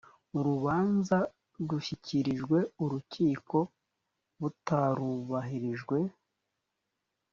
urubanza 0.37 1.17
rushyikirijwe 1.69 2.57
urukiko 2.83 3.57
butarubahirijwe 4.39 5.97